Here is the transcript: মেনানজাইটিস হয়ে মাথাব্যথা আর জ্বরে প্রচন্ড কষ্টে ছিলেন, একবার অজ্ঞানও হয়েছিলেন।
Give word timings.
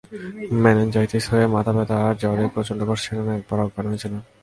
মেনানজাইটিস 0.63 1.25
হয়ে 1.31 1.45
মাথাব্যথা 1.55 1.95
আর 2.07 2.15
জ্বরে 2.21 2.45
প্রচন্ড 2.53 2.81
কষ্টে 2.89 3.05
ছিলেন, 3.07 3.27
একবার 3.39 3.57
অজ্ঞানও 3.65 3.89
হয়েছিলেন। 3.91 4.21